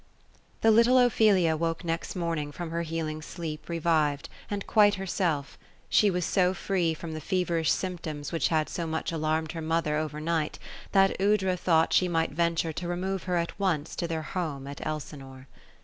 The 0.61 0.71
little 0.71 0.97
Ophelia 0.97 1.53
awoke 1.53 1.83
next 1.83 2.15
morning 2.15 2.51
from 2.51 2.71
her 2.71 2.81
healing 2.81 3.21
sleep, 3.21 3.69
re 3.69 3.79
vived; 3.79 4.29
and 4.49 4.65
quite 4.65 4.95
herself 4.95 5.59
She 5.89 6.09
was 6.09 6.25
so 6.25 6.55
free 6.55 6.95
from 6.95 7.13
the 7.13 7.21
feverish 7.21 7.69
symptoms 7.71 8.31
which 8.31 8.47
had 8.47 8.67
so 8.67 8.87
much 8.87 9.11
alarmed 9.11 9.51
her 9.51 9.61
mother, 9.61 9.97
overnight, 9.97 10.57
that 10.91 11.15
Aoudra 11.19 11.55
thought 11.55 11.93
she 11.93 12.07
might 12.07 12.31
venture 12.31 12.73
to 12.73 12.87
remove 12.87 13.25
her 13.25 13.35
at 13.37 13.59
once 13.59 13.95
to 13.97 14.07
their 14.07 14.23
home 14.23 14.65
at 14.65 14.83
Elsinore. 14.83 15.47